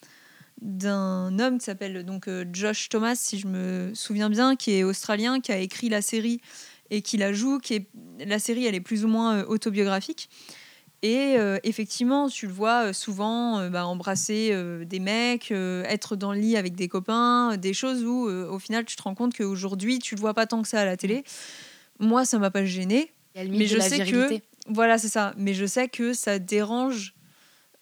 d'un 0.60 1.38
homme 1.38 1.58
qui 1.58 1.66
s'appelle 1.66 2.04
donc 2.04 2.26
euh, 2.26 2.44
Josh 2.52 2.88
Thomas, 2.88 3.14
si 3.14 3.38
je 3.38 3.46
me 3.46 3.92
souviens 3.94 4.28
bien, 4.28 4.56
qui 4.56 4.72
est 4.72 4.82
australien, 4.82 5.38
qui 5.38 5.52
a 5.52 5.58
écrit 5.58 5.88
la 5.88 6.02
série 6.02 6.40
et 6.90 7.00
qui 7.00 7.16
la 7.16 7.32
joue. 7.32 7.60
Qui 7.60 7.74
est, 7.74 7.86
la 8.26 8.40
série, 8.40 8.66
elle 8.66 8.74
est 8.74 8.80
plus 8.80 9.04
ou 9.04 9.08
moins 9.08 9.38
euh, 9.38 9.44
autobiographique. 9.46 10.28
Et 11.02 11.36
euh, 11.38 11.58
effectivement, 11.62 12.28
tu 12.28 12.48
le 12.48 12.52
vois 12.52 12.86
euh, 12.86 12.92
souvent 12.92 13.60
euh, 13.60 13.68
bah, 13.68 13.86
embrasser 13.86 14.54
des 14.84 14.98
mecs, 14.98 15.50
être 15.52 16.16
dans 16.16 16.32
le 16.32 16.40
lit 16.40 16.56
avec 16.56 16.74
des 16.74 16.88
copains, 16.88 17.56
des 17.56 17.72
choses 17.72 18.04
où 18.04 18.28
au 18.28 18.58
final 18.58 18.84
tu 18.84 18.96
te 18.96 19.02
rends 19.02 19.14
compte 19.14 19.34
qu'aujourd'hui 19.34 19.98
tu 19.98 20.14
le 20.14 20.20
vois 20.20 20.34
pas 20.34 20.46
tant 20.46 20.62
que 20.62 20.68
ça 20.68 20.80
à 20.80 20.84
la 20.84 20.96
télé. 20.96 21.24
Moi, 22.00 22.24
ça 22.24 22.38
m'a 22.38 22.50
pas 22.50 22.64
gêné. 22.64 23.12
Mais 23.36 23.66
je 23.66 23.78
sais 23.78 24.04
que 24.04 24.40
voilà, 24.68 24.98
c'est 24.98 25.08
ça. 25.08 25.32
Mais 25.36 25.54
je 25.54 25.66
sais 25.66 25.88
que 25.88 26.12
ça 26.12 26.38
dérange. 26.38 27.14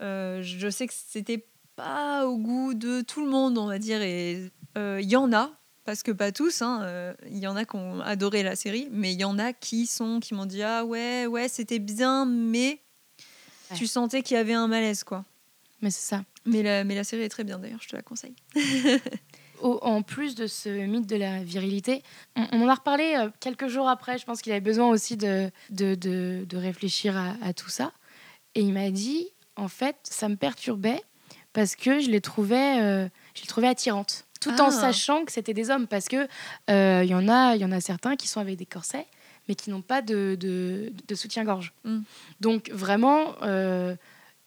je 0.00 0.68
sais 0.70 0.86
que 0.86 0.94
c'était 0.94 1.46
pas 1.76 2.26
au 2.26 2.36
goût 2.38 2.74
de 2.74 3.00
tout 3.02 3.24
le 3.24 3.30
monde, 3.30 3.58
on 3.58 3.66
va 3.66 3.78
dire. 3.78 4.02
Et 4.02 4.50
il 4.76 5.08
y 5.08 5.16
en 5.16 5.32
a, 5.32 5.52
parce 5.84 6.02
que 6.02 6.12
pas 6.12 6.32
tous. 6.32 6.60
Hein, 6.60 7.14
il 7.30 7.38
y 7.38 7.46
en 7.46 7.56
a 7.56 7.64
qui 7.64 7.76
ont 7.76 8.00
adoré 8.00 8.42
la 8.42 8.56
série, 8.56 8.88
mais 8.90 9.14
il 9.14 9.20
y 9.20 9.24
en 9.24 9.38
a 9.38 9.52
qui 9.54 9.86
sont 9.86 10.20
qui 10.20 10.34
m'ont 10.34 10.46
dit 10.46 10.62
ah 10.62 10.84
ouais 10.84 11.26
ouais 11.26 11.48
c'était 11.48 11.78
bien, 11.78 12.26
mais 12.26 12.80
tu 13.74 13.86
sentais 13.86 14.22
qu'il 14.22 14.36
y 14.36 14.40
avait 14.40 14.54
un 14.54 14.68
malaise, 14.68 15.04
quoi. 15.04 15.24
Mais 15.82 15.90
c'est 15.90 16.08
ça. 16.08 16.24
Mais 16.44 16.62
la, 16.62 16.84
mais 16.84 16.94
la 16.94 17.04
série 17.04 17.22
est 17.22 17.28
très 17.28 17.44
bien, 17.44 17.58
d'ailleurs, 17.58 17.80
je 17.82 17.88
te 17.88 17.96
la 17.96 18.02
conseille. 18.02 18.34
en 19.62 20.02
plus 20.02 20.34
de 20.34 20.46
ce 20.46 20.68
mythe 20.68 21.06
de 21.06 21.16
la 21.16 21.42
virilité, 21.42 22.02
on, 22.36 22.62
en 22.62 22.68
a 22.68 22.74
reparlé 22.74 23.14
euh, 23.16 23.30
quelques 23.40 23.68
jours 23.68 23.88
après. 23.88 24.18
Je 24.18 24.24
pense 24.24 24.42
qu'il 24.42 24.52
avait 24.52 24.60
besoin 24.60 24.88
aussi 24.88 25.16
de, 25.16 25.50
de, 25.70 25.94
de, 25.94 26.56
réfléchir 26.56 27.16
à, 27.16 27.52
tout 27.52 27.68
ça. 27.68 27.92
Et 28.54 28.60
il 28.60 28.72
m'a 28.72 28.90
dit, 28.90 29.28
en 29.56 29.68
fait, 29.68 29.96
ça 30.04 30.28
me 30.28 30.36
perturbait 30.36 31.02
parce 31.52 31.74
que 31.74 32.00
je 32.00 32.10
les 32.10 32.20
trouvais, 32.20 32.80
euh, 32.80 33.08
je 33.34 33.42
les 33.42 33.48
trouvais 33.48 33.68
attirantes. 33.68 34.24
Tout 34.40 34.60
en 34.60 34.68
ah. 34.68 34.70
sachant 34.70 35.24
que 35.24 35.32
c'était 35.32 35.54
des 35.54 35.70
hommes. 35.70 35.86
Parce 35.86 36.06
qu'il 36.06 36.28
euh, 36.70 37.00
il 37.04 37.10
y, 37.10 37.14
en 37.14 37.28
a, 37.28 37.56
y 37.56 37.64
en 37.64 37.72
a 37.72 37.80
certains 37.80 38.16
qui 38.16 38.28
sont 38.28 38.40
avec 38.40 38.56
des 38.56 38.66
corsets 38.66 39.06
mais 39.48 39.54
qui 39.54 39.70
n'ont 39.70 39.82
pas 39.82 40.02
de, 40.02 40.36
de, 40.38 41.14
soutien-gorge. 41.14 41.72
Mm. 41.84 42.00
Donc 42.40 42.70
vraiment, 42.70 43.34
euh, 43.42 43.94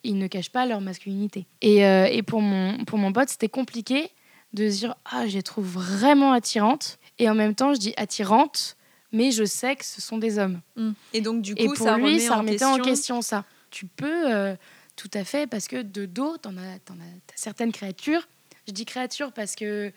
ils 0.04 0.18
ne 0.18 0.28
cachent 0.28 0.52
pas 0.52 0.66
leur 0.66 0.82
masculinité. 0.82 1.46
Et, 1.62 1.86
euh, 1.86 2.06
et 2.06 2.24
pour, 2.24 2.42
mon, 2.42 2.84
pour 2.86 2.98
mon 2.98 3.12
pote, 3.12 3.30
c'était 3.30 3.50
compliqué 3.50 4.10
de 4.54 4.70
se 4.70 4.78
dire 4.78 4.96
Ah, 5.06 5.28
je 5.28 5.36
les 5.36 5.44
trouve 5.44 5.68
vraiment 5.68 6.34
attirantes. 6.34 7.00
Et 7.18 7.30
en 7.30 7.36
même 7.36 7.56
temps, 7.56 7.74
je 7.74 7.80
dis 7.80 7.94
attirantes, 7.98 8.78
mais 9.12 9.32
je 9.32 9.44
sais 9.44 9.76
que 9.76 9.86
ce 9.86 10.02
sont 10.02 10.18
des 10.18 10.38
hommes. 10.40 10.62
Mm. 10.76 10.92
Et 11.14 11.22
donc, 11.22 11.42
du 11.42 11.56
coup, 11.56 11.62
et 11.62 11.66
pour 11.66 11.78
ça, 11.78 11.98
lui, 11.98 12.20
ça 12.20 12.38
remettait 12.38 12.66
en 12.66 12.80
question... 12.80 13.22
ça. 13.22 13.46
Tu 13.72 13.86
peux, 13.86 14.34
euh, 14.34 14.56
tout 14.96 15.12
à 15.14 15.24
fait, 15.24 15.46
parce 15.46 15.68
que 15.68 15.84
de 15.84 16.08
dos, 16.08 16.38
tu 16.42 16.50
as, 16.50 16.52
as, 16.52 16.96
certaines 17.36 17.72
créatures. 17.72 18.28
Je 18.68 18.74
dis 18.74 18.84
créatures 18.86 19.32
parce 19.32 19.56
que 19.56 19.92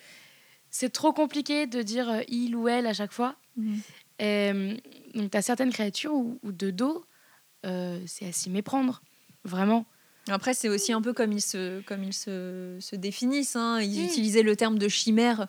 c'est 0.68 0.90
trop 0.90 1.14
compliqué 1.14 1.66
de 1.66 1.80
dire 1.80 2.22
il 2.28 2.54
ou 2.54 2.68
elle 2.68 2.86
à 2.86 2.92
chaque 2.92 3.12
fois. 3.12 3.36
Mm. 3.56 3.78
Euh, 4.22 4.76
donc, 5.14 5.30
tu 5.30 5.36
as 5.36 5.42
certaines 5.42 5.72
créatures 5.72 6.14
où, 6.14 6.38
de 6.44 6.70
dos, 6.70 7.04
euh, 7.66 8.00
c'est 8.06 8.26
à 8.26 8.32
s'y 8.32 8.50
méprendre, 8.50 9.02
vraiment. 9.44 9.86
Après, 10.28 10.54
c'est 10.54 10.68
aussi 10.68 10.92
un 10.92 11.02
peu 11.02 11.12
comme 11.12 11.32
ils 11.32 11.42
se, 11.42 11.80
comme 11.82 12.04
ils 12.04 12.14
se, 12.14 12.78
se 12.80 12.94
définissent. 12.94 13.56
Hein. 13.56 13.80
Ils 13.80 14.04
utilisaient 14.04 14.42
le 14.42 14.54
terme 14.54 14.78
de 14.78 14.88
chimère 14.88 15.48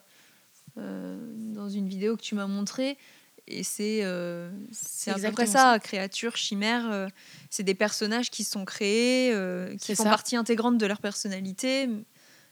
euh, 0.77 1.17
dans 1.53 1.69
une 1.69 1.87
vidéo 1.87 2.17
que 2.17 2.23
tu 2.23 2.33
m'as 2.33 2.47
montré 2.47 2.97
Et 3.47 3.63
c'est 3.63 4.01
c'est 4.71 5.11
à 5.11 5.19
peu 5.19 5.31
près 5.31 5.45
ça, 5.45 5.77
créature, 5.79 6.35
chimère. 6.35 7.07
c'est 7.51 7.63
des 7.63 7.75
personnages 7.75 8.31
qui 8.31 8.43
sont 8.43 8.65
créés, 8.65 9.31
qui 9.79 9.95
font 9.95 10.05
partie 10.05 10.35
intégrante 10.35 10.79
de 10.79 10.85
leur 10.87 10.99
personnalité, 10.99 11.87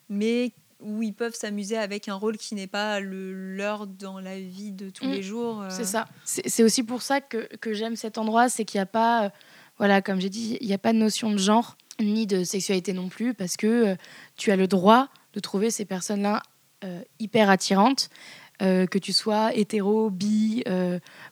mais 0.08 0.54
où 0.82 1.04
ils 1.04 1.14
peuvent 1.14 1.36
s'amuser 1.36 1.78
avec 1.78 2.08
un 2.08 2.16
rôle 2.16 2.38
qui 2.38 2.56
n'est 2.56 2.68
pas 2.68 3.00
le 3.00 3.56
leur 3.56 3.88
dans 3.88 4.20
la 4.20 4.40
vie 4.40 4.72
de 4.72 4.90
tous 4.90 5.06
mm. 5.06 5.12
les 5.12 5.24
jours. 5.24 5.62
Euh. 5.62 5.70
C'est 5.70 5.86
ça. 5.86 6.08
C'est 6.26 6.64
aussi 6.64 6.84
pour 6.84 7.02
ça 7.02 7.22
que, 7.22 7.48
que 7.58 7.74
j'aime 7.74 7.96
cet 7.96 8.18
endroit, 8.18 8.50
c'est 8.50 8.66
qu'il 8.66 8.80
n'y 8.80 8.84
a 8.84 8.88
pas, 8.88 9.26
euh, 9.26 9.30
voilà, 9.78 10.02
comme 10.02 10.20
j'ai 10.20 10.30
dit, 10.30 10.58
il 10.62 10.68
n'y 10.68 10.74
a 10.74 10.78
pas 10.78 10.94
de 10.94 10.98
notion 10.98 11.32
de 11.32 11.38
genre 11.38 11.78
ni 12.00 12.26
de 12.26 12.44
sexualité 12.44 12.94
non 12.94 13.10
plus, 13.10 13.34
parce 13.34 13.58
que 13.58 13.68
euh, 13.68 13.96
tu 14.36 14.52
as 14.52 14.56
le 14.56 14.68
droit 14.68 15.10
de 15.34 15.40
trouver 15.40 15.72
ces 15.72 15.86
personnes-là 15.86 16.44
hyper 17.20 17.52
attirantes, 17.52 18.10
que 18.60 18.98
tu 18.98 19.14
sois 19.14 19.56
hétéro, 19.56 20.10
bi, 20.10 20.64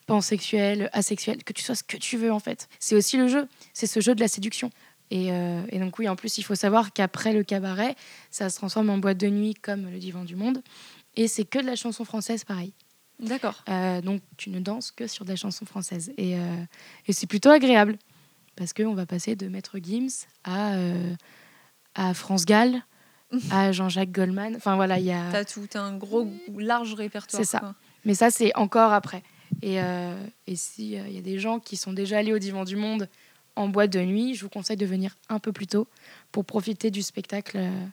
pansexuel, 0.06 0.91
asexuel, 0.94 1.44
que 1.44 1.53
tu 1.53 1.63
sois 1.63 1.74
ce 1.74 1.82
que 1.82 1.98
tu 1.98 2.18
veux 2.18 2.32
en 2.32 2.38
fait. 2.38 2.70
C'est 2.79 2.94
aussi 2.94 3.18
le 3.18 3.27
jeu, 3.27 3.48
c'est 3.74 3.88
ce 3.88 4.00
jeu 4.00 4.13
de 4.13 4.20
la 4.20 4.27
séduction. 4.27 4.70
Euh, 5.12 5.63
et, 5.70 5.80
donc 5.80 5.98
oui, 6.00 6.08
en 6.08 6.16
plus, 6.16 6.38
il 6.38 6.44
faut 6.44 6.56
savoir 6.56 6.94
qu'après 6.94 7.34
le 7.34 7.44
cabaret, 7.44 7.96
ça 8.30 8.50
se 8.50 8.56
transforme 8.58 8.89
en 8.89 8.98
boîte 8.98 9.18
de 9.18 9.28
nuit 9.28 9.54
comme 9.56 9.89
le 9.89 9.98
divan 9.98 10.24
du 10.24 10.36
monde. 10.36 10.62
Et 11.16 11.28
c'est 11.28 11.46
que 11.46 11.60
de 11.60 11.66
la 11.66 11.75
chanson 11.75 12.06
française, 12.06 12.44
pareil. 12.44 12.74
D'accord. 13.20 13.63
Euh, 13.68 14.00
donc 14.01 14.22
tu 14.38 14.50
ne 14.50 14.60
danses 14.60 14.92
que 14.92 15.08
sur 15.08 15.25
de 15.25 15.32
la 15.32 15.36
chanson 15.36 15.66
française. 15.66 16.13
Et, 16.18 16.38
euh, 16.38 16.63
et 17.08 17.13
c'est 17.13 17.28
plutôt 17.28 17.50
agréable. 17.50 17.98
Parce 18.56 18.74
qu'on 18.74 18.94
va 18.94 19.06
passer 19.06 19.36
de 19.36 19.48
Maître 19.48 19.78
Gims 19.82 20.28
à, 20.44 20.75
à 21.96 22.13
France 22.13 22.46
Gall, 22.46 22.84
à 23.51 23.72
Jean-Jacques 23.72 24.12
Goldman. 24.12 24.56
Enfin 24.58 24.75
voilà, 24.75 25.00
il 25.00 25.06
y 25.06 25.13
a... 25.13 25.32
T'as 25.32 25.46
tout, 25.46 25.66
as 25.75 25.80
un 25.80 25.96
gros, 25.96 26.28
large 26.58 26.94
répertoire. 26.94 27.42
C'est 27.42 27.50
ça. 27.50 27.74
Mais 28.04 28.16
ça, 28.16 28.32
c'est 28.32 28.54
encore 28.58 28.92
après. 28.92 29.24
Et, 29.62 29.78
et 30.48 30.56
s'il 30.56 30.92
il 30.92 31.12
y 31.13 31.18
a 31.18 31.22
des 31.22 31.39
gens 31.39 31.60
qui 31.60 31.78
sont 31.78 31.94
déjà 31.94 32.18
allés 32.18 32.34
au 32.34 32.39
divan 32.39 32.66
du 32.66 32.75
monde 32.75 33.08
en 33.60 33.68
boîte 33.68 33.92
de 33.92 34.00
nuit, 34.00 34.36
je 34.36 34.44
vous 34.44 34.50
conseille 34.50 34.78
de 34.78 34.86
venir 34.86 35.18
un 35.28 35.39
peu 35.39 35.51
plus 35.51 35.68
tôt 35.68 35.88
pour 36.32 36.46
profiter 36.46 36.92
du 36.92 37.01
spectacle 37.01 37.58
euh, 37.58 37.86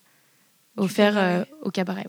offert 0.77 1.19
euh, 1.19 1.45
au 1.63 1.73
cabaret. 1.73 2.07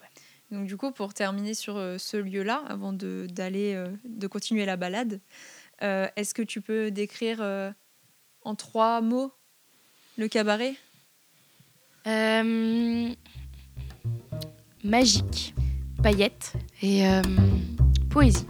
Donc 0.52 0.68
du 0.68 0.78
coup, 0.78 0.92
pour 0.92 1.16
terminer 1.16 1.56
sur 1.56 1.76
euh, 1.76 1.98
ce 1.98 2.18
lieu-là, 2.18 2.64
avant 2.68 2.94
de, 2.94 3.26
d'aller, 3.32 3.84
de 4.06 4.28
continuer 4.28 4.66
la 4.66 4.78
balade, 4.78 5.20
est-ce 5.82 6.34
que 6.34 6.44
tu 6.44 6.62
peux 6.62 6.92
décrire 6.92 7.42
en 8.44 8.56
trois 8.56 9.02
mots 9.02 9.32
le 10.18 10.28
cabaret? 10.28 10.76
Magique, 14.84 15.54
paillettes 16.02 16.54
et 16.82 17.04
poésie. 18.10 18.48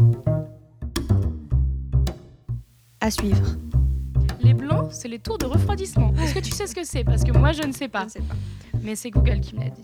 À 3.01 3.11
suivre. 3.11 3.57
C'est 4.91 5.07
les 5.07 5.19
tours 5.19 5.37
de 5.37 5.45
refroidissement. 5.45 6.13
Est-ce 6.21 6.33
que 6.33 6.39
tu 6.39 6.51
sais 6.51 6.67
ce 6.67 6.75
que 6.75 6.83
c'est? 6.83 7.03
Parce 7.03 7.23
que 7.23 7.31
moi, 7.31 7.51
je 7.51 7.63
ne 7.63 7.71
sais 7.71 7.87
pas. 7.87 8.01
Je 8.01 8.05
ne 8.05 8.09
sais 8.09 8.19
pas. 8.21 8.35
Mais 8.81 8.95
c'est 8.95 9.09
Google 9.09 9.39
qui 9.39 9.55
me 9.55 9.61
l'a 9.61 9.69
dit. 9.69 9.81